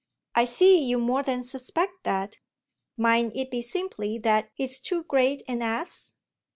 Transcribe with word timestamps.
"I 0.33 0.45
see 0.45 0.83
you 0.83 0.97
more 0.97 1.21
than 1.21 1.43
suspect 1.43 2.05
that. 2.05 2.37
Mayn't 2.97 3.35
it 3.35 3.51
be 3.51 3.61
simply 3.61 4.17
that 4.17 4.49
he's 4.55 4.79
too 4.79 5.03
great 5.03 5.43
an 5.47 5.61
ass?" 5.61 6.15